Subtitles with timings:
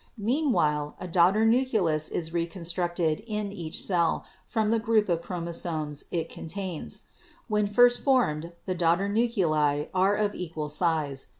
[0.17, 6.05] Meanwhile a daughter nucleus is reconstructed in each cell from the group of chromo somes
[6.09, 7.03] it contains.
[7.47, 11.27] When first formed the daughter nuclei are of equal size.